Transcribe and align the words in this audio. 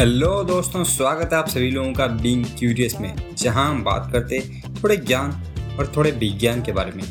Hello 0.00 0.28
दोस्तों, 0.44 0.82
स्वागत 0.84 1.32
है 1.32 1.38
आप 1.38 1.48
सभी 1.48 1.70
लोगों 1.70 1.92
का 1.92 2.06
बीइंग 2.06 2.44
क्यूरियस 2.58 2.94
में, 3.00 3.14
जहाँ 3.38 3.64
हम 3.70 3.82
बात 3.84 4.08
करते 4.12 4.38
थोड़े 4.74 4.96
ज्ञान 4.96 5.30
और 5.78 5.92
थोड़े 5.96 6.10
विज्ञान 6.10 6.62
के 6.62 6.72
बारे 6.72 6.92
में। 6.92 7.02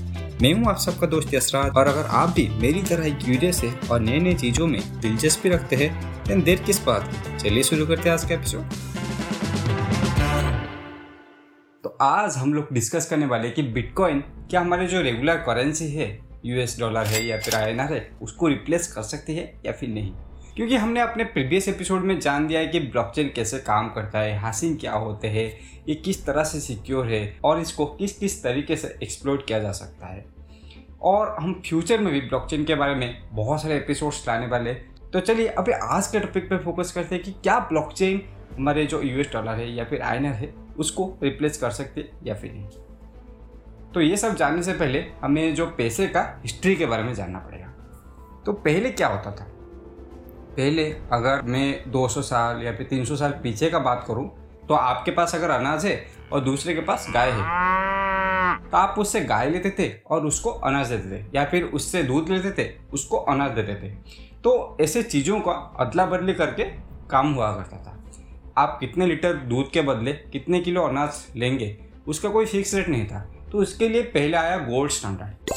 मैं 0.42 0.54
हूँ 0.54 0.70
आप 0.70 0.78
सबका 0.78 1.08
दोस्त 1.08 1.34
यसराज 1.34 1.76
और 1.78 1.88
अगर 1.88 2.06
आप 2.12 2.30
भी 2.30 2.48
मेरी 2.62 2.82
तरह 2.82 3.06
ही 3.06 3.12
क्यूरियस 3.16 3.62
है 3.64 3.74
और 3.92 4.00
नई 4.00 4.20
नई 4.20 4.34
चीज़ों 4.36 4.68
में 4.68 4.82
दिलचस्पी 5.02 5.50
रखते 5.50 5.76
हैं 5.76 6.42
देर 6.44 6.62
किस 6.62 6.84
बात 6.86 7.04
की? 7.06 7.38
चलिए 7.40 7.64
शुरू 7.64 7.86
करते 7.88 8.10
हैं 8.10 8.14
आज 8.14 8.24
का 8.26 8.36
एपिसोड 8.36 8.62
तो 11.84 11.98
आज 12.02 12.38
हम 12.38 12.54
लोग 12.54 12.74
डिस्कस 12.74 13.10
करने 13.10 13.26
वाले 13.26 13.50
कि 13.50 13.64
बिटकॉइन 13.70 14.24
क्या 14.50 14.62
हमारे 14.62 14.88
जो 14.88 15.02
रेगुलर 15.02 15.36
करेंसी 15.46 15.92
है 15.92 16.08
यूएस 16.46 16.80
डॉलर 16.80 17.06
है 17.06 17.26
या 17.26 17.38
फिर 17.38 17.56
आई 17.56 17.74
है, 17.94 18.10
उसको 18.22 18.48
रिप्लेस 18.48 18.88
कर 18.88 19.02
सकती 19.04 19.36
है 19.36 19.54
या 19.66 19.72
फिर 19.72 19.90
नहीं। 19.90 20.12
क्योंकि 20.60 20.76
हमने 20.76 21.00
अपने 21.00 21.24
प्रीवियस 21.24 21.68
एपिसोड 21.68 22.02
में 22.02 22.20
जान 22.20 22.48
दिया 22.48 22.60
है 22.60 22.68
कि 22.68 22.80
ब्लॉकचेन 22.80 23.32
कैसे 23.36 23.58
काम 23.58 23.90
करता 23.90 24.20
है 24.20 24.36
हासिंग 24.38 24.78
क्या 24.78 24.94
होते 24.94 25.28
हैं, 25.28 25.46
ये 25.90 25.96
किस 25.96 26.26
तरह 26.26 26.44
से 26.44 26.60
सिक्योर 26.60 27.08
है 27.08 27.40
और 27.44 27.60
इसको 27.60 27.86
किस 27.86 28.18
किस 28.18 28.44
तरीके 28.44 28.76
से 28.76 28.88
एक्सप्लोर 29.04 29.44
किया 29.48 29.60
जा 29.60 29.72
सकता 29.72 30.08
है। 30.08 30.26
और 31.02 31.36
हम 31.40 31.54
फ्यूचर 31.66 32.00
में 32.00 32.12
भी 32.14 32.22
ब्लॉकचेन 32.22 32.66
के 32.66 32.76
बारे 32.76 32.96
में 32.96 33.30
बहुत 33.32 33.62
सारे 33.62 33.76
एपिसोड्स 33.76 34.28
लाने 34.28 34.48
वाले 34.48 34.74
तो 34.74 35.20
चलिए, 35.20 35.48
अभी 35.48 35.72
आज 35.72 36.08
के 36.08 36.20
टॉपिक 36.20 36.50
पे 36.50 36.58
फोकस 36.58 36.92
करते 36.92 37.16
हैं 37.16 37.24
कि 37.24 37.32
क्या 37.32 37.58
ब्लॉकचेन 37.60 38.22
हमारे 38.58 38.86
जो 38.86 39.02
यूएस 39.02 39.30
डॉलर 39.34 39.54
है 39.54 39.72
या 39.72 39.84
फिर 39.84 40.02
आइनर 40.02 40.34
है, 40.34 40.54
उसको 40.78 41.14
रिप्लेस 41.24 41.58
कर 41.58 41.72
सकते 41.72 42.10
या 42.24 42.36
फिर 42.36 42.52
नहीं। 42.54 42.68
तो 43.94 44.02
ये 44.02 44.18
सब 44.18 44.36
जानने 44.36 44.64
से 44.64 44.74
पहले 44.74 45.06
हमें 45.24 45.56
जो 45.56 45.66
पैसे 45.66 46.08
का 46.08 46.26
हिस्ट्री 46.44 46.76
के 46.76 46.86
बारे 46.86 47.04
में 47.04 47.14
जानना 47.14 47.40
पड़ेगा। 47.40 47.68
तो 48.46 48.54
पहले 48.54 48.92
क्या 48.92 49.08
होता 49.08 49.32
था? 49.32 49.48
पहले 50.50 50.84
अगर 51.12 51.42
मैं 51.42 51.92
200 51.92 52.22
साल 52.22 52.64
या 52.64 52.76
फिर 52.76 52.88
300 52.88 53.16
साल 53.16 53.32
पीछे 53.44 53.70
का 53.70 53.80
बात 53.80 54.04
करूँ 54.08 54.30
तो 54.68 54.74
आपके 54.74 55.12
पास 55.12 55.36
अगर 55.36 55.50
अनाज 55.50 55.86
है 55.86 56.06
और 56.34 56.42
दूसरे 56.42 56.74
के 56.74 56.82
पास 56.82 57.08
गाय 57.14 57.32
है 57.32 58.68
तो 58.72 58.78
आप 58.78 58.96
उससे 59.00 59.22
गाय 59.22 59.50
लेते 59.50 59.70
थे 59.70 59.90
और 60.08 60.26
उसको 60.26 60.50
अनाज 60.50 60.90
देते 60.90 61.10
थे, 61.12 61.26
या 61.36 61.46
फिर 61.46 61.64
उससे 61.64 62.04
दूध 62.04 62.30
लेते 62.30 62.52
थे, 62.52 62.70
उसको 62.94 63.18
अनाज 63.18 63.52
देते 63.52 63.76
थे। 63.76 63.90
तो 64.44 64.78
ऐसे 64.82 65.04
चीज़ों 65.04 65.40
का 65.40 65.52
अदला 65.80 66.06
बदली 66.06 66.34
करके 66.34 66.64
काम 67.10 67.34
हुआ 67.34 67.52
करता 67.54 67.78
था। 67.78 67.98
आप 68.58 68.78
कितने 68.80 69.06
लीटर 69.06 69.34
दूध 69.34 69.72
के 69.72 69.82
बदले 69.82 70.14
कितने 70.14 70.60
किलो 70.60 70.84
अनाज 70.84 71.26
लेंगे, 71.36 71.76
उसका 72.08 72.30
कोई 72.30 72.46
फिक्स 72.46 72.74
रेट 72.76 72.90
नहीं 72.90 73.06
था। 73.06 73.26
तो 73.52 73.58
उसके 73.58 73.90
लिए 73.90 74.02
पहले 74.04 74.38
आया 74.38 74.58
गोल्ड 74.60 74.92
स्टैंडर्ड। 74.92 75.54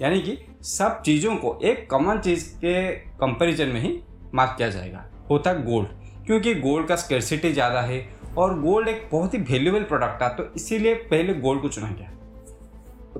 यानी 0.00 0.20
कि 0.20 0.38
सब 0.66 1.00
चीज़ों 1.02 1.34
को 1.36 1.58
एक 1.64 1.88
कॉमन 1.90 2.18
चीज़ 2.18 2.48
के 2.56 2.90
कंपैरिजन 3.18 3.68
में 3.68 3.80
ही 3.80 3.98
मार्क 4.34 4.54
किया 4.56 4.68
जाएगा। 4.68 5.04
होता 5.30 5.50
है 5.50 5.64
गोल्ड 5.64 5.88
क्योंकि 6.26 6.54
गोल्ड 6.54 6.86
का 6.88 6.96
स्केरसिटी 6.96 7.52
ज़्यादा 7.52 7.80
है 7.80 8.06
और 8.38 8.58
गोल्ड 8.60 8.88
एक 8.88 9.08
बहुत 9.12 9.34
ही 9.34 9.38
वैल्यूबल 9.40 9.82
प्रोडक्ट 9.84 10.20
था 10.22 10.28
तो 10.28 10.44
इसीलिए 10.56 10.94
पहले 11.10 11.34
गोल्ड 11.36 11.62
को 11.62 11.68
चुना 11.68 11.90
गया। 11.90 12.08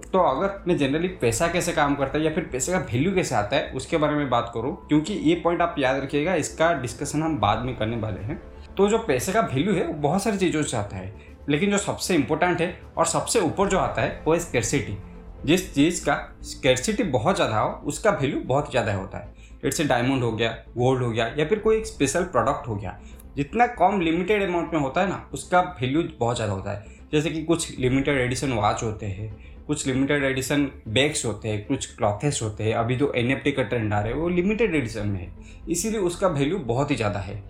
तो 0.03 0.19
अगर 0.21 0.63
मैं 0.69 0.77
जनरली 0.79 1.09
पैसा 1.21 1.49
कैसे 1.49 1.73
काम 1.73 1.95
करता 1.95 2.19
है 2.19 2.25
या 2.25 2.31
फिर 2.31 2.45
पैसे 2.53 2.73
का 2.73 2.79
वैल्यू 2.81 3.15
कैसे 3.15 3.35
आता 3.35 3.57
है, 3.57 3.71
उसके 3.71 3.97
बारे 3.97 4.15
में 4.15 4.31
बात 4.31 4.51
करूँ, 4.55 4.75
क्योंकि 4.89 5.15
ये 5.15 5.35
पॉइंट 5.35 5.63
आप 5.63 5.75
याद 5.79 6.03
रखिएगा, 6.03 6.35
इसका 6.35 6.73
डिस्कशन 6.75 7.23
हम 7.23 7.39
बाद 7.41 7.65
में 7.65 7.75
करने 7.77 7.97
वाले 7.97 8.21
हैं। 8.21 8.41
तो 8.77 8.89
जो 8.89 8.99
पैसे 8.99 9.33
का 9.33 9.41
वैल्यू 9.43 9.75
है, 9.75 9.87
वो 9.87 9.95
बहुत 9.95 10.23
सारी 10.23 10.39
चीज़ों 10.39 10.63
से 10.63 10.77
आता 10.77 10.97
है, 10.97 11.13
लेकिन 11.49 11.71
जो 11.71 11.79
सबसे 11.79 12.15
इंपॉर्टेंट 12.15 12.61
है 12.61 12.77
और 12.97 13.07
सबसे 13.07 13.41
ऊपर 13.41 13.69
जो 13.69 13.79
आता 13.79 14.03
है, 14.03 14.23
वो 14.27 14.33
है 14.33 14.39
स्केरसिटी 14.41 14.97
जिस 15.45 15.75
चीज़ 15.75 16.05
का 16.05 16.17
स्केरसिटी 16.43 17.03
बहुत 17.05 17.37
ज़्यादा 17.37 17.59
हो, 17.59 17.71
उसका 17.87 18.11
वैल्यू 18.13 18.41
बहुत 18.41 18.71
ज़्यादा 18.71 18.95
होता 18.95 19.19
है। 19.19 19.35
जैसे 19.63 19.85
डायमंड 19.85 20.23
हो 20.23 20.33
गया 20.33 20.51
गोल्ड 20.77 21.03
हो 21.03 21.11
गया, 21.11 21.27
या 21.29 21.45
फिर 21.47 21.59
कोई 21.59 21.77
एक 21.77 21.87
स्पेशल 21.87 22.25
प्रोडक्ट 22.27 22.69
हो 22.69 22.77
गया। 22.77 22.99
जितना 23.37 23.67
कम 23.69 24.01
लिमिटेड 24.01 24.43
अमाउंट 24.43 24.73
में 24.75 24.81
होता 24.81 25.01
है 25.01 25.09
ना, 25.09 25.29
उसका 25.35 25.61
वैल्यू 25.81 26.03
बहुत 26.19 26.37
ज़्यादा 26.37 26.53
होता 26.53 26.73
है। 26.73 27.01
जैसे 27.13 27.31
कि 27.31 27.43
कुछ 27.45 27.79
लिमिटेड 27.79 28.19
एडिशन 28.19 28.53
वॉच 28.53 28.83
होते 28.83 29.07
हैं, 29.07 29.33
कुछ 29.67 29.87
लिमिटेड 29.87 30.25
एडिशन 30.25 30.69
बैग्स 30.89 31.25
होते 31.27 31.49
हैं, 31.49 31.67
कुछ 31.67 31.95
क्लॉथेस 31.97 32.41
होते 32.43 32.65
हैं। 32.65 32.75
अभी 32.75 32.97
जो 32.97 33.13
एन 33.17 33.35
का 33.47 33.63
ट्रेंड 33.63 33.93
आ 33.93 33.99
रहा 33.99 34.09
है, 34.09 34.15
वो 34.15 34.29
लिमिटेड 34.29 34.75
एडिशन 34.75 35.09
में 35.09 35.21
है। 35.21 35.33
इसीलिए 35.69 36.01
उसका 36.01 36.29
वैल्यू 36.29 36.59
बहुत 36.59 36.91
ही 36.91 36.97
ज़्यादा 36.97 37.21
है। 37.21 37.43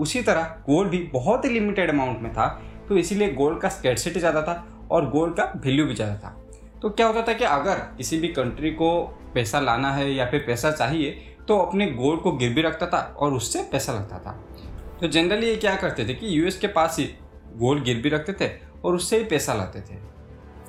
उसी 0.00 0.22
तरह 0.22 0.42
गोल्ड 0.66 0.90
भी 0.90 0.98
बहुत 1.12 1.44
ही 1.44 1.50
लिमिटेड 1.50 1.90
अमाउंट 1.90 2.20
में 2.22 2.32
था 2.32 2.46
तो 2.88 2.96
इसीलिए 2.96 3.32
गोल्ड 3.32 3.60
का 3.60 3.68
स्केटसिटी 3.68 4.20
ज़्यादा 4.20 4.42
था 4.42 4.86
और 4.90 5.10
गोल्ड 5.10 5.34
का 5.34 5.44
वैल्यू 5.56 5.86
भी 5.86 5.94
ज़्यादा 5.94 6.14
था। 6.14 6.36
तो 6.82 6.90
क्या 6.90 7.06
होता 7.06 7.22
था 7.22 7.32
कि 7.32 7.44
अगर 7.44 7.78
किसी 7.96 8.18
भी 8.18 8.28
कंट्री 8.28 8.70
को 8.70 8.90
पैसा 9.34 9.60
लाना 9.60 9.92
है 9.92 10.10
या 10.12 10.26
फिर 10.26 10.44
पैसा 10.46 10.70
चाहिए 10.70 11.36
तो 11.48 11.58
अपने 11.58 11.86
गोल्ड 11.86 12.20
को 12.20 12.32
गिर 12.32 12.52
भी 12.54 12.62
रखता 12.62 12.86
था 12.86 13.00
और 13.18 13.32
उससे 13.32 13.62
पैसा 13.62 13.92
लगता 13.92 14.18
था। 14.18 14.32
तो 15.00 15.08
जनरली 15.08 15.46
ये 15.46 15.56
क्या 15.56 15.74
करते 15.76 16.06
थे 16.08 16.14
कि 16.14 16.38
यूएस 16.38 16.58
के 16.58 16.66
पास 16.66 16.96
ही 16.98 17.04
गोल्ड 17.56 17.84
गिर 17.84 17.96
भी 17.96 18.08
रखते 18.08 18.32
थे 18.40 18.50
और 18.84 18.94
उससे 18.94 19.18
ही 19.18 19.24
पैसा 19.24 19.54
लाते 19.54 19.80
थे। 19.80 19.98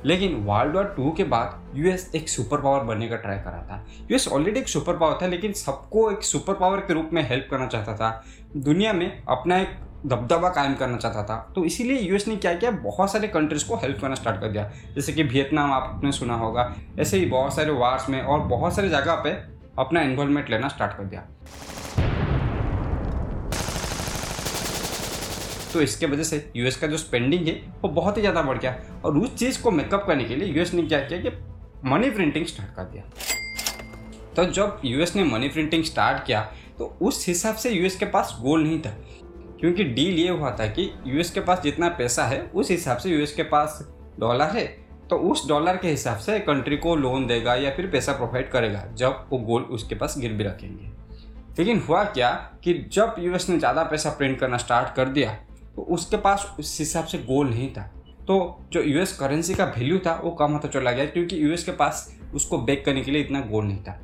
लेकिन 0.05 0.35
वर्ल्ड 0.35 0.75
वॉर 0.75 0.85
टू 0.97 1.11
के 1.11 1.23
बाद 1.23 1.77
यूएस 1.77 2.11
एक 2.16 2.29
सुपर 2.29 2.61
पावर 2.61 2.83
बनने 2.83 3.07
का 3.07 3.16
ट्राई 3.16 3.38
करा 3.38 3.61
था। 3.61 3.85
यूएस 4.01 4.28
ऑलरेडी 4.28 4.59
एक 4.59 4.67
सुपर 4.67 4.97
पावर 4.97 5.19
था, 5.22 5.28
लेकिन 5.28 5.53
सबको 5.53 6.09
एक 6.11 6.23
सुपर 6.23 6.53
पावर 6.53 6.79
के 6.79 6.93
रूप 6.93 7.09
में 7.13 7.22
हेल्प 7.29 7.47
करना 7.51 7.67
चाहता 7.67 7.95
था। 7.95 8.23
दुनिया 8.57 8.93
में 8.93 9.23
अपना 9.23 9.57
एक 9.57 9.78
दबदबा 10.06 10.50
कायम 10.50 10.73
करना 10.75 10.97
चाहता 10.97 11.23
था। 11.23 11.35
तो 11.56 11.63
इसीलिए 11.66 12.00
यूएस 12.00 12.28
ने 12.28 12.35
क्या 12.35 12.53
किया 12.53 12.72
बहुत 12.73 13.12
सारे 13.12 13.28
कंट्रीज़ 13.28 13.67
को 13.67 13.75
हेल्प 13.75 14.00
करना 14.01 14.16
स्टार्ट 14.16 14.39
कर 14.41 14.47
दिया। 14.47 14.63
जैसे 14.95 15.13
कि 15.13 15.23
वियतनाम 15.23 15.72
आपने 15.72 16.12
सुना 16.12 16.35
होगा। 16.35 16.73
ऐसे 17.00 17.17
ही 17.17 17.25
बहुत 17.28 17.56
सारे 17.56 17.72
वार्स 17.73 18.09
में 18.09 18.22
और 18.22 18.40
बहुत 18.47 18.75
सारे 18.75 18.90
जगह 18.90 19.22
पे 19.23 19.31
अपना 19.79 20.01
इन्वॉल्वमेंट 20.01 20.50
लेना 20.50 20.67
स्टार्ट 20.67 20.97
कर 20.97 21.03
दिया। 21.03 21.28
तो 25.73 25.81
इसके 25.81 26.06
वजह 26.06 26.23
से 26.23 26.51
यूएस 26.56 26.78
का 26.78 26.88
जो 26.88 26.97
स्पेंडिंग 26.97 27.47
है, 27.47 27.53
वो 27.81 27.90
बहुत 27.90 28.17
ही 28.17 28.22
ज़्यादा 28.22 28.41
बढ़ 28.41 28.57
गया। 28.57 28.75
और 29.06 29.17
उस 29.17 29.35
चीज़ 29.35 29.61
को 29.61 29.72
मेकअप 29.72 30.03
करने 30.07 30.23
के 30.23 30.35
लिए 30.35 30.47
यूएस 30.47 30.73
ने 30.73 30.81
क्या 30.84 31.00
किया 31.01 31.19
कि 31.22 31.29
मनी 31.85 32.09
प्रिंटिंग 32.09 32.45
स्टार्ट 32.45 32.75
कर 32.75 32.84
दिया। 32.84 33.03
तो 34.35 34.45
जब 34.45 34.81
यूएस 34.85 35.16
ने 35.16 35.23
मनी 35.23 35.47
प्रिंटिंग 35.50 35.84
स्टार्ट 35.84 36.25
किया 36.25 36.41
तो 36.78 36.85
उस 37.01 37.25
हिसाब 37.28 37.56
से 37.56 37.69
यूएस 37.69 37.95
के 37.95 38.06
पास 38.07 38.38
गोल्ड 38.41 38.67
नहीं 38.67 38.79
था। 38.79 38.95
क्योंकि 39.61 39.83
डील 39.85 40.19
ये 40.19 40.29
हुआ 40.29 40.51
था 40.51 40.67
कि 40.67 40.89
यूएस 41.07 41.31
के 41.31 41.39
पास 41.39 41.61
जितना 41.63 41.89
पैसा 41.89 42.23
है, 42.25 42.41
उस 42.45 42.72
हिसाब 42.72 42.97
से 42.97 43.09
यूएस 43.09 43.33
के 43.33 43.44
पास 43.45 43.79
डॉलर 44.19 44.49
है। 44.49 44.66
तो 45.09 45.17
उस 45.22 45.47
डॉलर 45.47 45.77
के 45.77 45.89
हिसाब 45.89 46.17
से 46.17 46.39
कंट्री 46.41 46.77
को 46.77 46.95
लोन 46.95 47.27
देगा 47.27 47.55
या 47.55 47.72
फिर 47.72 47.88
पैसा 47.88 48.13
प्रोवाइड 48.13 48.49
करेगा, 48.51 48.83
जब 48.94 49.27
वो 49.31 49.38
गोल्ड 49.39 49.66
उसके 49.67 49.95
पास 49.95 50.16
गिर 50.17 50.33
भी 50.33 50.44
रखेंगे। 50.44 50.89
लेकिन 51.57 51.79
हुआ 51.79 52.03
क्या 52.05 52.29
कि 52.63 52.73
जब 52.94 53.16
यूएस 53.19 53.49
ने 53.49 53.57
ज़्यादा 53.59 53.83
पैसा 53.83 54.09
प्रिंट 54.11 54.39
करना 54.39 54.57
स्टार्ट 54.57 54.95
कर 54.95 55.09
दिया 55.09 55.31
तो 55.75 55.81
उसके 55.91 56.17
पास 56.19 56.45
उस 56.59 56.78
हिसाब 56.79 57.05
से 57.05 57.17
गोल्ड 57.19 57.49
नहीं 57.49 57.69
था। 57.73 57.81
तो 58.28 58.35
जो 58.73 58.81
यूएस 58.81 59.17
करेंसी 59.17 59.53
का 59.53 59.66
वैल्यू 59.67 59.97
था, 59.99 60.13
वो 60.23 60.31
कम 60.31 60.51
होता 60.51 60.67
चला 60.69 60.91
गया, 60.91 61.05
क्योंकि 61.05 61.43
यूएस 61.43 61.63
के 61.63 61.72
पास 61.73 62.07
उसको 62.35 62.57
बेक 62.59 62.83
करने 62.85 63.01
के 63.01 63.11
लिए 63.11 63.22
इतना 63.22 63.39
गोल्ड 63.41 63.67
नहीं 63.67 63.83
था। 63.83 63.99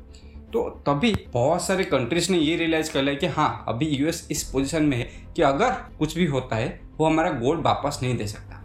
तो 0.53 0.69
तभी 0.85 1.13
बहुत 1.33 1.61
सारे 1.61 1.83
कंट्रीज़ 1.83 2.31
ने 2.31 2.37
ये 2.37 2.55
रियलाइज़ 2.55 2.91
कर 2.93 3.01
लिया 3.01 3.15
कि 3.15 3.27
हाँ 3.27 3.65
अभी 3.67 3.85
यूएस 3.87 4.27
इस 4.31 4.43
पोजीशन 4.43 4.83
में 4.83 4.97
है 4.97 5.09
कि 5.35 5.41
अगर 5.41 5.71
कुछ 5.99 6.15
भी 6.17 6.25
होता 6.25 6.55
है, 6.55 6.79
वो 6.97 7.05
हमारा 7.05 7.31
गोल्ड 7.31 7.61
वापस 7.61 7.99
नहीं 8.03 8.15
दे 8.17 8.27
सकता। 8.27 8.63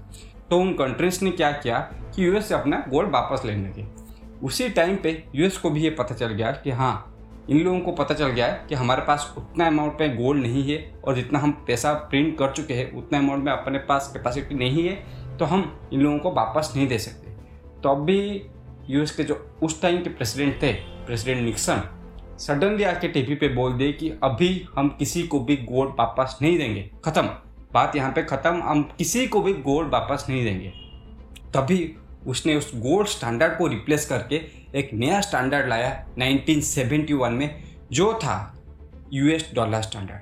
तो 0.50 0.58
उन 0.58 0.72
कंट्रीज़ 0.72 1.24
ने 1.24 1.30
क्या 1.30 1.50
किया 1.52 1.78
कि 2.14 2.26
यूएस 2.26 2.48
से 2.48 2.54
अपना 2.54 2.84
गोल्ड 2.88 3.10
वापस 3.10 3.44
लेने 3.44 3.68
लगे। 3.68 3.86
उसी 4.42 4.68
टाइम 4.68 4.96
पे 4.96 5.22
यूएस 5.34 5.56
को 5.58 5.70
भी 5.70 5.82
ये 5.82 5.90
पता 5.90 6.14
चल 6.14 6.32
गया 6.32 6.50
कि 6.54 6.70
हाँ 6.70 7.08
इन 7.50 7.60
लोगों 7.60 7.80
को 7.80 7.92
पता 7.92 8.14
चल 8.14 8.28
गया 8.28 8.46
है 8.46 8.64
कि 8.68 8.74
हमारे 8.74 9.02
पास 9.02 9.32
उतना 9.38 9.66
अमाउंट 9.66 9.92
पे 9.92 10.08
गोल्ड 10.08 10.42
नहीं 10.42 10.62
है 10.64 10.78
और 11.04 11.14
जितना 11.14 11.38
हम 11.38 11.52
पैसा 11.66 11.92
प्रिंट 11.92 12.36
कर 12.38 12.52
चुके 12.52 12.74
हैं, 12.74 12.92
उतना 12.92 13.18
अमाउंट 13.18 13.44
में 13.44 13.52
अपने 13.52 13.78
पास 13.80 14.10
कैपेसिटी 14.14 14.54
नहीं 14.54 14.86
है 14.88 15.36
तो 15.38 15.44
हम 15.44 15.90
इन 15.92 16.00
लोगों 16.00 16.18
को 16.18 16.32
वापस 16.32 16.72
नहीं 16.76 16.86
दे 16.88 16.98
सकते। 16.98 17.30
तो 17.82 17.88
अब 17.88 18.04
भी 18.04 18.20
यूएस 18.90 19.10
के 19.10 19.24
जो 19.24 19.34
उस 19.62 19.80
टाइम 19.82 20.02
के 20.02 20.10
प्रेसिडेंट 20.10 20.62
थे 20.62 20.72
प्रेसिडेंट 21.06 21.44
निक्सन 21.44 21.82
सडनली 22.38 22.82
आके 22.82 23.08
टीवी 23.08 23.34
पे 23.34 23.48
बोल 23.48 23.72
दे 23.72 23.92
कि 23.92 24.10
अभी 24.10 24.66
हम 24.76 24.88
किसी 24.88 25.22
को 25.22 25.40
भी 25.40 25.56
गोल्ड 25.56 25.90
वापस 25.90 26.38
नहीं 26.42 26.58
देंगे। 26.58 26.90
खत्म। 27.04 27.22
बात 27.72 27.96
यहाँ 27.96 28.12
पे 28.12 28.22
खत्म। 28.22 28.62
हम 28.62 28.82
किसी 28.82 29.26
को 29.26 29.40
भी 29.40 29.52
गोल्ड 29.52 29.88
वापस 29.88 30.26
नहीं 30.28 30.44
देंगे। 30.44 30.68
तभी 31.54 31.96
उसने 32.26 32.54
उस 32.54 32.72
गोल्ड 32.74 33.08
स्टैंडर्ड 33.08 33.58
को 33.58 33.66
रिप्लेस 33.66 34.06
करके 34.06 34.36
एक 34.78 34.90
नया 34.94 35.20
स्टैंडर्ड 35.20 35.68
लाया 35.68 36.08
1971 36.18 37.30
में, 37.30 37.62
जो 37.92 38.14
था 38.14 38.62
यूएस 39.12 39.50
डॉलर 39.54 39.82
स्टैंडर्ड। 39.82 40.20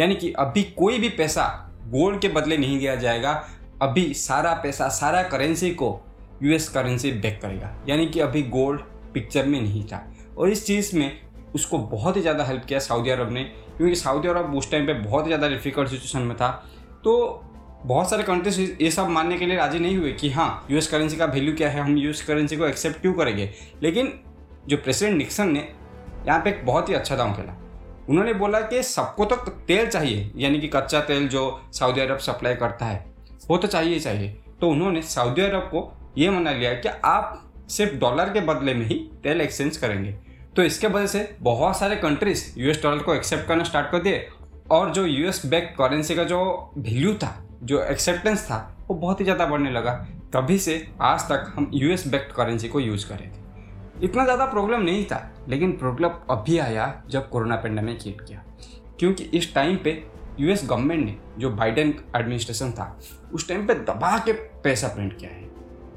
यानी 0.00 0.14
कि 0.14 0.32
अभी 0.32 0.62
कोई 0.62 0.98
भी 0.98 1.08
पैसा 1.08 1.70
गोल्ड 1.86 2.20
के 2.20 2.28
बदले 2.28 2.56
नहीं 2.56 2.78
दिया 2.78 2.94
जाएगा। 2.94 3.48
अभी 3.82 4.14
सारा 4.14 4.54
पैसा, 4.54 4.88
सारा 4.88 5.22
करेंसी 5.22 5.70
को 5.70 6.00
यूएस 6.42 6.68
करेंसी 6.68 7.12
बैक 7.12 7.40
करेगा। 7.42 7.84
यानी 7.88 8.06
कि 8.06 8.20
अभी 8.20 8.42
गोल्ड 8.42 8.80
पिक्चर 9.14 9.46
में 9.46 9.62
नहीं 9.62 9.84
था। 9.84 10.14
और 10.38 10.50
इस 10.50 10.66
चीज़ 10.66 10.96
में 10.96 11.20
उसको 11.54 11.78
बहुत 11.78 12.16
ही 12.16 12.20
ज़्यादा 12.22 12.44
हेल्प 12.44 12.64
किया 12.64 12.78
सऊदी 12.80 13.10
अरब 13.10 13.30
ने, 13.32 13.42
क्योंकि 13.76 13.94
सऊदी 13.96 14.28
अरब 14.28 14.54
उस 14.56 14.70
टाइम 14.70 14.86
पे 14.86 14.94
बहुत 14.94 15.24
ही 15.24 15.28
ज़्यादा 15.28 15.48
डिफ़िकल्ट 15.48 15.88
सिचुएशन 15.88 16.22
में 16.22 16.36
था। 16.36 16.50
तो 17.04 17.44
बहुत 17.84 18.10
सारे 18.10 18.22
कंट्रीज़ 18.22 18.60
ये 18.60 18.90
सब 18.90 19.08
मानने 19.08 19.38
के 19.38 19.46
लिए 19.46 19.56
राज़ी 19.56 19.78
नहीं 19.78 19.96
हुए 19.96 20.12
कि 20.12 20.30
हाँ 20.30 20.66
यूएस 20.70 20.86
करेंसी 20.86 21.16
का 21.16 21.24
वैल्यू 21.26 21.54
क्या 21.56 21.68
है, 21.70 21.80
हम 21.80 21.96
यूएस 21.96 22.22
करेंसी 22.22 22.56
को 22.56 22.66
एक्सेप्ट 22.66 23.00
क्यों 23.00 23.12
करेंगे? 23.14 23.50
लेकिन 23.82 24.12
जो 24.68 24.76
प्रेसिडेंट 24.76 25.16
निक्सन 25.18 25.50
ने 25.50 25.68
यहाँ 26.26 26.40
पे 26.40 26.50
एक 26.50 26.64
बहुत 26.66 26.88
ही 26.88 26.94
अच्छा 26.94 27.16
दाम 27.16 27.34
खेला। 27.34 27.56
उन्होंने 28.08 28.32
बोला 28.34 28.60
कि 28.60 28.82
सबको 28.82 29.24
तो 29.24 29.36
तेल 29.36 29.86
चाहिए, 29.88 30.30
यानी 30.36 30.60
कि 30.60 30.68
कच्चा 30.68 31.00
तेल 31.02 31.28
जो 31.28 31.60
सऊदी 31.72 32.00
अरब 32.00 32.18
सप्लाई 32.18 32.54
करता 32.56 32.86
है, 32.86 33.04
वो 33.48 33.56
तो 33.56 33.68
चाहिए 33.68 33.98
चाहिए। 34.00 34.36
तो 34.60 34.68
उन्होंने 34.70 35.02
सऊदी 35.04 35.42
अरब 35.42 35.68
को 35.74 35.90
ये 36.18 36.30
मना 36.30 36.52
लिया 36.52 36.72
कि 36.74 36.88
आप 37.04 37.44
सिर्फ़ 37.70 37.94
डॉलर 37.96 38.32
के 38.32 38.40
बदले 38.42 38.74
में 38.74 38.86
ही 38.86 38.94
तेल 39.22 39.40
एक्सचेंज 39.40 39.76
करेंगे। 39.76 40.14
तो 40.58 40.62
इसके 40.62 40.86
वजह 40.86 41.06
से 41.06 41.36
बहुत 41.40 41.76
सारे 41.78 41.96
कंट्रीज़ 41.96 42.42
यूएस 42.58 42.82
डॉलर 42.82 43.02
को 43.02 43.14
एक्सेप्ट 43.14 43.46
करना 43.48 43.64
स्टार्ट 43.64 43.90
कर 43.90 43.98
दिए। 43.98 44.28
और 44.70 44.90
जो 44.90 45.04
यूएस 45.06 45.40
बैक 45.46 45.74
करेंसी 45.78 46.14
का 46.14 46.24
जो 46.24 46.38
वैल्यू 46.78 47.14
था, 47.14 47.30
जो 47.62 47.82
एक्सेप्टेंस 47.82 48.44
था, 48.44 48.56
वो 48.88 48.94
बहुत 48.94 49.20
ही 49.20 49.24
ज़्यादा 49.24 49.46
बढ़ने 49.46 49.70
लगा। 49.70 49.92
तभी 50.32 50.58
से 50.58 50.76
आज 51.00 51.20
तक 51.20 51.52
हम 51.56 51.70
यूएस 51.74 52.06
बैक्ड 52.08 52.32
करेंसी 52.32 52.68
को 52.68 52.80
यूज़ 52.80 53.08
कर 53.08 53.20
थे। 53.20 54.04
इतना 54.04 54.24
ज़्यादा 54.24 54.46
प्रॉब्लम 54.46 54.82
नहीं 54.82 55.04
था, 55.04 55.20
लेकिन 55.48 55.72
प्रॉब्लम 55.72 56.10
अभी 56.30 56.58
आया 56.58 57.02
जब 57.10 57.28
कोरोना 57.28 57.56
पेंडेमिक 57.56 57.98
हिट 58.02 58.20
किया। 58.20 58.42
क्योंकि 58.98 59.24
इस 59.24 59.54
टाइम 59.54 59.76
पे 59.76 60.04
यूएस 60.40 60.66
गवर्नमेंट 60.66 61.04
ने, 61.04 61.16
जो 61.38 61.50
बाइडेन 61.50 61.94
एडमिनिस्ट्रेशन 62.16 62.72
था, 62.72 62.98
उस 63.32 63.48
टाइम 63.48 63.66
पे 63.66 63.74
दबा 63.74 64.16
के 64.18 64.32
पैसा 64.32 64.88
प्रिंट 64.88 65.18
किया 65.18 65.30
है। 65.30 65.46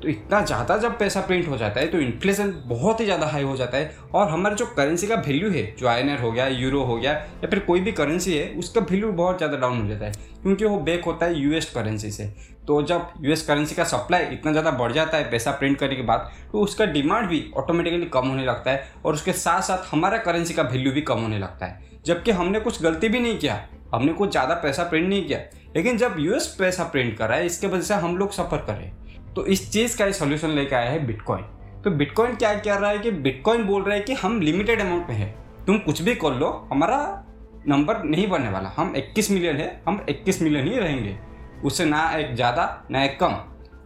तो 0.01 0.07
इतना 0.07 0.41
ज़्यादा 0.41 0.77
जब 0.77 0.97
पैसा 0.99 1.21
प्रिंट 1.21 1.47
हो 1.47 1.57
जाता 1.57 1.79
है 1.79 1.87
तो 1.87 1.99
इन्फ्लेशन 1.99 2.53
बहुत 2.67 2.99
ही 2.99 3.05
ज़्यादा 3.05 3.27
हाई 3.27 3.43
हो 3.43 3.55
जाता 3.57 3.77
है। 3.77 3.95
और 4.13 4.29
हमारे 4.29 4.55
जो 4.55 4.65
करेंसी 4.67 5.07
का 5.07 5.15
वैल्यू 5.17 5.49
है, 5.51 5.63
जो 5.75 5.87
आई 5.87 6.15
हो 6.17 6.31
गया 6.31 6.47
यूरो 6.47 6.83
हो 6.83 6.95
गया, 6.95 7.11
या 7.11 7.49
फिर 7.49 7.59
कोई 7.61 7.79
भी 7.79 7.91
करेंसी 7.91 8.37
है, 8.37 8.47
उसका 8.53 8.81
वैल्यू 8.81 9.11
बहुत 9.13 9.37
ज़्यादा 9.37 9.57
डाउन 9.57 9.81
हो 9.81 9.87
जाता 9.87 10.05
है, 10.05 10.11
क्योंकि 10.43 10.65
वो 10.65 10.77
बैक 10.79 11.05
होता 11.05 11.25
है 11.25 11.39
यूएस 11.39 11.69
करेंसी 11.71 12.11
से। 12.11 12.31
तो 12.67 12.81
जब 12.83 13.07
यूएस 13.21 13.41
करेंसी 13.41 13.75
का 13.75 13.83
सप्लाई 13.85 14.23
इतना 14.33 14.51
ज़्यादा 14.51 14.71
बढ़ 14.73 14.91
जाता 14.91 15.17
है, 15.17 15.29
पैसा 15.31 15.51
प्रिंट 15.51 15.77
करने 15.77 15.95
के 15.95 16.01
बाद 16.03 16.31
तो 16.51 16.59
उसका 16.59 16.85
डिमांड 16.87 17.27
भी 17.27 17.43
ऑटोमेटिकली 17.57 18.05
कम 18.07 18.27
होने 18.27 18.45
लगता 18.45 18.71
है, 18.71 18.87
और 19.05 19.13
उसके 19.13 19.33
साथ 19.33 19.61
साथ 19.61 19.91
हमारा 19.91 20.17
करेंसी 20.19 20.53
का 20.53 20.63
वैल्यू 20.63 20.91
भी 20.91 21.01
कम 21.03 21.19
होने 21.19 21.39
लगता 21.39 21.65
है। 21.65 21.89
जबकि 22.05 22.31
हमने 22.31 22.59
कुछ 22.59 22.81
गलती 22.83 23.09
भी 23.09 23.19
नहीं 23.19 23.37
किया, 23.37 23.59
हमने 23.93 24.13
कुछ 24.13 24.31
ज़्यादा 24.31 24.55
पैसा 24.55 24.83
प्रिंट 24.83 25.07
नहीं 25.09 25.25
किया, 25.25 25.39
लेकिन 25.75 25.97
जब 25.97 26.15
यूएस 26.19 26.47
पैसा 26.59 26.83
प्रिंट 26.85 27.17
कर 27.17 27.29
रहा 27.29 27.37
है, 27.37 27.45
इसके 27.45 27.67
वजह 27.67 27.81
से 27.81 27.93
हम 27.95 28.17
लोग 28.17 28.31
सफ़र 28.31 28.57
कर 28.57 28.73
रहे 28.73 28.85
हैं। 28.85 28.99
तो 29.35 29.45
इस 29.45 29.71
चीज़ 29.71 29.97
का 29.97 30.05
ही 30.05 30.13
सोल्यूशन 30.13 30.49
लेके 30.49 30.75
आया 30.75 30.89
है 30.91 31.05
बिटकॉइन 31.07 31.43
तो 31.83 31.91
बिटकॉइन 31.91 32.35
क्या 32.35 32.53
कर 32.55 32.79
रहा 32.79 32.89
है 32.91 32.99
कि 32.99 33.11
बिटकॉइन 33.11 33.63
बोल 33.63 33.83
रहा 33.83 33.95
है 33.95 34.01
कि 34.01 34.13
हम 34.13 34.39
लिमिटेड 34.41 34.81
अमाउंट 34.81 35.07
में 35.09 35.15
है। 35.15 35.33
तुम 35.67 35.77
कुछ 35.77 36.01
भी 36.01 36.15
कर 36.15 36.33
लो, 36.33 36.49
हमारा 36.71 37.23
नंबर 37.67 38.03
नहीं 38.03 38.27
बढ़ने 38.29 38.49
वाला। 38.49 38.69
हम 38.77 38.93
21 38.97 39.29
मिलियन 39.31 39.55
है, 39.55 39.81
हम 39.87 40.05
21 40.09 40.41
मिलियन 40.41 40.67
ही 40.67 40.77
रहेंगे। 40.77 41.17
उससे 41.63 41.85
ना 41.85 42.09
एक 42.17 42.33
ज़्यादा, 42.35 42.85
ना 42.91 43.03
एक 43.03 43.19
कम। 43.19 43.33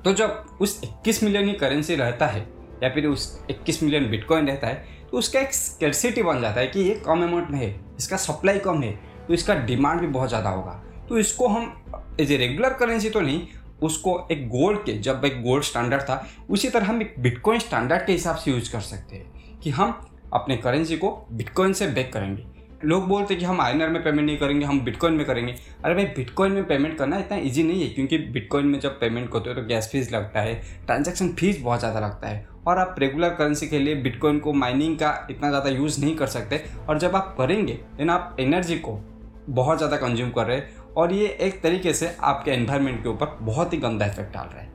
तो 0.04 0.14
जब 0.14 0.58
उस 0.62 0.80
21 0.84 1.24
मिलियन 1.24 1.48
ही 1.48 1.54
करेंसी 1.56 1.96
रहता 1.96 2.28
है, 2.28 2.46
या 2.84 2.90
फिर 2.90 3.06
उस 3.08 3.46
21 3.52 3.82
मिलियन 3.84 4.10
बिटकॉइन 4.10 4.48
रहता 4.48 4.68
है 4.68 4.94
तो 5.12 5.18
उसका 5.18 5.40
एक 5.40 5.54
स्कर्सिटी 5.54 6.24
बन 6.24 6.42
जाता 6.42 6.60
है 6.60 6.68
कि 6.68 6.80
ये 6.80 6.94
कम 7.06 7.24
अमाउंट 7.24 7.50
में 7.50 7.60
है, 7.60 7.76
इसका 7.98 8.18
सप्लाई 8.20 8.60
कम 8.60 8.82
है 8.84 8.92
तो 9.28 9.34
इसका 9.34 9.54
डिमांड 9.66 10.00
भी 10.02 10.08
बहुत 10.08 10.30
ज़्यादा 10.30 10.50
होगा। 10.50 10.82
तो 11.10 11.18
इसको 11.20 11.48
हम 11.48 12.16
एज 12.22 12.32
ए 12.32 12.38
रेगुलर 12.38 12.74
करेंसी 12.74 13.10
तो 13.10 13.22
नहीं 13.22 13.48
उसको 13.84 14.18
एक 14.32 14.48
गोल्ड 14.50 14.80
के, 14.80 14.94
जब 14.94 15.26
एक 15.26 15.42
गोल्ड 15.44 15.64
स्टैंडर्ड 15.64 16.02
था, 16.02 16.26
उसी 16.50 16.70
तरह 16.70 16.86
हम 16.86 17.02
एक 17.02 17.16
बिटकॉइन 17.20 17.60
स्टैंडर्ड 17.60 18.06
के 18.06 18.12
हिसाब 18.12 18.36
से 18.36 18.52
यूज़ 18.52 18.72
कर 18.72 18.80
सकते 18.82 19.16
हैं 19.16 19.60
कि 19.60 19.70
हम 19.70 20.02
अपने 20.34 20.58
करेंसी 20.58 20.98
को 20.98 21.10
बिटकॉइन 21.32 21.74
से 21.74 21.88
बैक 21.88 22.14
करेंगे। 22.14 22.44
लोग 22.84 23.08
बोलते 23.08 23.34
हैं 23.34 23.40
कि 23.40 23.46
हम 23.46 23.62
आई 23.62 23.74
में 23.74 24.04
पेमेंट 24.04 24.26
नहीं 24.26 24.38
करेंगे, 24.38 24.66
हम 24.66 24.80
बिटकॉइन 24.82 25.14
में 25.14 25.26
करेंगे। 25.26 25.54
अरे 25.86 25.96
भाई 25.96 26.06
बिटकॉइन 26.06 26.52
में 26.52 26.66
पेमेंट 26.68 26.98
करना 26.98 27.18
इतना 27.18 27.38
इजी 27.38 27.64
नहीं 27.64 27.84
है, 27.84 27.88
क्योंकि 27.90 28.18
बिटकॉइन 28.18 28.66
में 28.66 28.80
जब 28.80 29.00
पेमेंट 29.00 29.32
करते 29.34 29.50
हो 29.50 29.56
तो 29.56 29.68
गैस 29.68 29.90
फ़ीस 29.92 30.12
लगता 30.12 30.42
है 30.42 30.54
ट्रांजैक्शन 30.86 31.30
फ़ीस 31.30 31.62
बहुत 31.62 31.80
ज़्यादा 31.80 32.00
लगता 32.00 32.28
है। 32.28 32.48
और 32.68 32.80
आप 32.80 32.96
रेगुलर 33.00 33.30
करेंसी 33.30 33.68
के 33.68 33.80
लिए 33.80 33.96
बिटकॉइन 33.96 34.40
को 34.40 34.54
माइनिंग 34.54 34.98
का 34.98 35.28
इतना 35.32 35.50
ज़्यादा 35.50 35.70
यूज़ 35.70 36.00
नहीं 36.02 36.16
कर 36.16 36.28
सकते। 36.28 36.64
और 36.90 37.00
जब 37.00 37.16
आप 37.16 37.36
करेंगे 37.38 37.74
देन 37.98 38.10
आप 38.10 38.36
एनर्जी 38.40 38.78
को 38.78 39.00
बहुत 39.50 39.78
ज़्यादा 39.78 39.98
कंज्यूम 39.98 40.30
कर 40.32 40.46
रहे 40.46 40.58
हैं 40.58 40.94
और 40.98 41.14
ये 41.14 41.28
एक 41.42 41.62
तरीके 41.62 41.94
से 41.94 42.16
आपके 42.24 42.52
एनवायरनमेंट 42.52 43.02
के 43.04 43.10
ऊपर 43.10 43.38
बहुत 43.42 43.74
ही 43.74 43.78
गंदा 43.78 44.06
इफ़ेक्ट 44.06 44.34
डाल 44.34 44.48
रहा 44.48 44.62
है। 44.62 44.74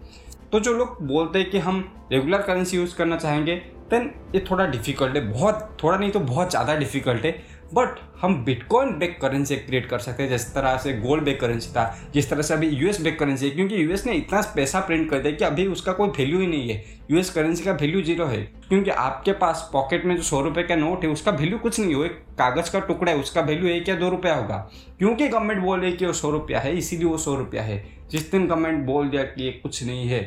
तो 0.52 0.60
जो 0.60 0.72
लोग 0.72 0.96
बोलते 1.06 1.38
हैं 1.38 1.50
कि 1.50 1.58
हम 1.58 1.84
रेगुलर 2.12 2.42
करेंसी 2.42 2.76
यूज़ 2.76 2.94
करना 2.96 3.16
चाहेंगे 3.16 3.54
देन 3.90 4.10
ये 4.34 4.44
थोड़ा 4.50 4.66
डिफ़िकल्ट 4.66 5.16
है, 5.16 5.20
बहुत, 5.28 5.76
थोड़ा 5.82 5.96
नहीं 5.98 6.10
तो 6.10 6.20
बहुत 6.20 6.50
ज़्यादा 6.50 6.74
डिफ़िकल्ट 6.76 7.24
है। 7.24 7.32
बट 7.74 7.98
हम 8.22 8.34
बिटकॉइन 8.44 8.90
बेक 8.98 9.20
करेंसी 9.20 9.56
क्रिएट 9.56 9.86
कर 9.86 9.98
सकते 9.98 10.22
हैं, 10.22 10.30
जिस 10.30 10.54
तरह 10.54 10.76
से 10.76 10.92
गोल्ड 10.92 11.24
बेक 11.24 11.40
करेंसी 11.40 11.70
था, 11.70 11.84
जिस 12.14 12.30
तरह 12.30 12.42
से 12.42 12.54
अभी 12.54 12.68
यूएस 12.68 13.00
बेक 13.00 13.18
करेंसी 13.18 13.48
है, 13.48 13.54
क्योंकि 13.54 13.84
यूएस 13.84 14.06
ने 14.06 14.12
इतना 14.12 14.40
पैसा 14.56 14.80
प्रिंट 14.80 15.10
कर 15.10 15.18
दिया 15.18 15.32
कि 15.32 15.44
अभी 15.44 15.66
उसका 15.66 15.92
कोई 15.92 16.08
वैल्यू 16.08 16.40
ही 16.40 16.46
नहीं 16.46 16.70
है। 16.70 16.84
यूएस 17.10 17.30
करेंसी 17.30 17.64
का 17.64 17.72
वैल्यू 17.72 18.02
ज़ीरो 18.02 18.26
है, 18.26 18.42
क्योंकि 18.68 18.90
आपके 18.90 19.32
पास 19.32 19.68
पॉकेट 19.72 20.04
में 20.04 20.16
जो 20.16 20.22
सौ 20.22 20.40
रुपये 20.40 20.64
का 20.64 20.76
नोट 20.76 21.04
है, 21.04 21.10
उसका 21.10 21.30
वैल्यू 21.30 21.58
कुछ 21.58 21.80
नहीं 21.80 21.94
हो 21.94 22.04
एक 22.04 22.18
कागज़ 22.38 22.72
का 22.72 22.80
टुकड़ा 22.80 23.12
है, 23.12 23.18
उसका 23.18 23.40
वैल्यू 23.40 23.68
एक 23.68 23.88
या 23.88 23.94
दो 23.94 24.08
रुपया 24.08 24.34
होगा। 24.34 24.56
क्योंकि 24.98 25.28
गवर्नमेंट 25.28 25.62
बोल 25.62 25.80
रही 25.80 25.90
है 25.90 25.96
कि 25.96 26.06
वो 26.06 26.12
सौ 26.12 26.30
रुपया 26.30 26.60
है, 26.60 26.76
इसीलिए 26.78 27.06
वो 27.06 27.18
सौ 27.18 27.34
रुपया 27.34 27.62
है। 27.62 27.84
जिस 28.10 28.30
दिन 28.32 28.46
गवर्नमेंट 28.46 28.84
बोल 28.86 29.08
दिया 29.08 29.22
कि 29.22 29.44
ये 29.44 29.50
कुछ 29.52 29.82
नहीं 29.84 30.06
है, 30.06 30.20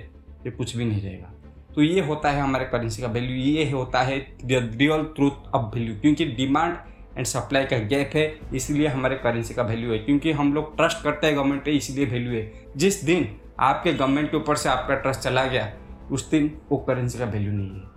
ये 0.45 0.51
कुछ 0.51 0.75
भी 0.77 0.85
नहीं 0.85 1.01
रहेगा। 1.01 1.33
तो 1.75 1.81
ये 1.81 2.01
होता 2.01 2.31
है 2.31 2.41
हमारे 2.41 2.65
करेंसी 2.65 3.01
का 3.01 3.07
वैल्यू 3.07 3.35
ये 3.35 3.69
होता 3.71 4.01
है 4.01 4.17
रियल 4.45 5.03
ट्रूथ 5.15 5.53
ऑफ़ 5.53 5.75
वैल्यू 5.75 5.95
क्योंकि 5.95 6.25
डिमांड 6.25 6.75
एंड 7.17 7.25
सप्लाई 7.25 7.65
का 7.65 7.77
गैप 7.77 8.11
है, 8.15 8.39
इसलिए 8.55 8.87
हमारे 8.87 9.15
करेंसी 9.15 9.53
का 9.53 9.63
वैल्यू 9.63 9.91
है। 9.91 9.97
क्योंकि 9.97 10.31
हम 10.31 10.53
लोग 10.53 10.75
ट्रस्ट 10.77 11.03
करते 11.03 11.27
हैं 11.27 11.35
गवर्नमेंट 11.35 11.63
पे, 11.65 11.71
इसलिए 11.71 12.05
वैल्यू 12.05 12.33
है। 12.33 12.51
जिस 12.77 13.03
दिन 13.03 13.35
आपके 13.59 13.93
गवर्नमेंट 13.93 14.31
के 14.31 14.37
ऊपर 14.37 14.55
से 14.55 14.69
आपका 14.69 14.95
ट्रस्ट 14.95 15.19
चला 15.19 15.45
गया, 15.45 15.73
उस 16.11 16.29
दिन 16.29 16.51
वो 16.71 16.77
करेंसी 16.77 17.19
का 17.19 17.25
वैल्यू 17.25 17.51
नहीं 17.51 17.71
है। 17.71 17.93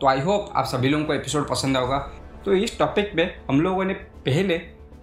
तो 0.00 0.06
आई 0.06 0.20
होप 0.20 0.52
आप 0.56 0.64
सभी 0.64 0.88
लोगों 0.88 1.04
को 1.04 1.14
एपिसोड 1.14 1.48
पसंद 1.48 1.76
होगा। 1.76 1.98
तो 2.44 2.52
इस 2.52 2.78
टॉपिक 2.78 3.16
पे 3.16 3.22
हम 3.48 3.60
लोगों 3.60 3.84
ने 3.84 3.94
पहले 3.94 4.54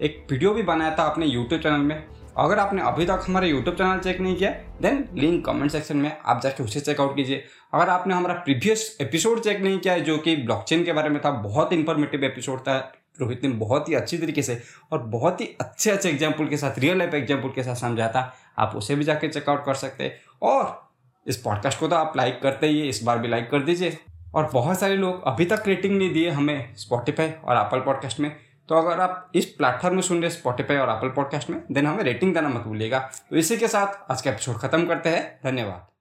एक 0.02 0.26
वीडियो 0.30 0.54
भी 0.54 0.62
बनाया 0.62 0.90
था 0.90 1.02
अपने 1.02 1.26
यूट्यूब 1.26 1.60
चैनल 1.60 1.80
में। 1.80 2.04
अगर 2.38 2.58
आपने 2.58 2.82
अभी 2.82 3.06
तक 3.06 3.24
हमारा 3.26 3.46
यूट्यूब 3.46 3.76
चैनल 3.76 3.98
चेक 3.98 4.20
नहीं 4.20 4.36
किया 4.36 4.50
देन 4.82 5.04
लिंक 5.14 5.44
कमेंट 5.46 5.70
सेक्शन 5.70 5.96
में 5.96 6.16
आप 6.26 6.40
जाके 6.42 6.62
उसे 6.62 6.80
चेकआउट 6.80 7.14
कीजिए। 7.16 7.44
अगर 7.74 7.88
आपने 7.88 8.14
हमारा 8.14 8.34
प्रीवियस 8.34 8.96
एपिसोड 9.00 9.40
चेक 9.40 9.60
नहीं 9.60 9.78
किया 9.78 9.94
है, 9.94 10.00
जो 10.00 10.16
कि 10.18 10.36
ब्लॉकचेन 10.36 10.84
के 10.84 10.92
बारे 10.92 11.08
में 11.08 11.20
था, 11.24 11.30
बहुत 11.30 11.72
इंफॉर्मेटिव 11.72 12.24
एपिसोड 12.24 12.60
था 12.60 12.92
रोहित 13.18 13.44
ने 13.44 13.48
बहुत 13.50 13.88
ही 13.88 13.94
अच्छी 13.94 14.18
तरीके 14.18 14.42
से 14.42 14.60
और 14.92 15.02
बहुत 15.08 15.40
ही 15.40 15.46
अच्छे 15.60 15.90
अच्छे 15.90 16.08
एग्ज़ाम्पल 16.08 16.48
के 16.48 16.56
साथ 16.56 16.78
रियल 16.78 16.98
लाइफ 16.98 17.14
एग्ज़ाम्पल 17.14 17.48
के 17.48 17.62
साथ 17.62 17.74
समझाता। 17.76 18.32
आप 18.58 18.76
उसे 18.76 18.94
भी 18.94 19.04
जाके 19.04 19.28
चेकआउट 19.28 19.64
कर 19.64 19.74
सकते। 19.74 20.04
हैं 20.04 20.18
और 20.42 20.82
इस 21.26 21.36
पॉडकास्ट 21.36 21.80
को 21.80 21.88
तो 21.88 21.96
आप 21.96 22.16
लाइक 22.16 22.40
करते 22.42 22.66
ही, 22.66 22.82
इस 22.82 23.02
बार 23.02 23.18
भी 23.18 23.28
लाइक 23.28 23.50
कर 23.50 23.62
दीजिए। 23.62 23.98
और 24.34 24.50
बहुत 24.52 24.78
सारे 24.80 24.96
लोग 24.96 25.22
अभी 25.24 25.44
तक 25.44 25.62
रेटिंग 25.66 25.96
नहीं 25.98 26.12
दिए 26.12 26.30
हमें 26.30 26.74
स्पॉटिफाई 26.76 27.30
और 27.44 27.56
एप्पल 27.56 27.80
पॉडकास्ट 27.80 28.20
में। 28.20 28.30
तो 28.68 28.74
अगर 28.74 29.00
आप 29.00 29.30
इस 29.34 29.44
प्लेटफॉर्म 29.54 29.94
में 29.94 30.02
सुन 30.02 30.20
रहे 30.20 30.30
स्पॉटिफाई 30.30 30.76
और 30.76 30.90
एप्पल 30.90 31.08
पॉडकास्ट 31.16 31.50
में 31.50 31.60
देन 31.72 31.86
हमें 31.86 32.04
रेटिंग 32.04 32.34
देना 32.34 32.48
मत 32.48 32.62
भूलिएगा। 32.62 32.98
तो 33.30 33.36
इसी 33.36 33.56
के 33.56 33.68
साथ 33.68 34.10
आज 34.10 34.22
का 34.22 34.30
एपिसोड 34.30 34.58
खत्म 34.58 34.86
करते 34.86 35.08
हैं। 35.08 35.26
धन्यवाद। 35.44 35.93